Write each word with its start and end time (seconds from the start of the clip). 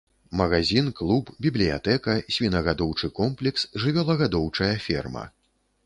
Магазін, 0.39 0.87
клуб, 0.99 1.25
бібліятэка, 1.47 2.17
свінагадоўчы 2.37 3.13
комплекс, 3.21 3.69
жывёлагадоўчая 3.85 4.73
ферма. 4.89 5.29